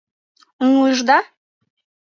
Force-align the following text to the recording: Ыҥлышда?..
Ыҥлышда?.. 0.65 1.17